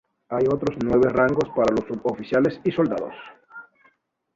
[0.29, 3.13] Hay otros nueve rangos para los suboficiales y soldados.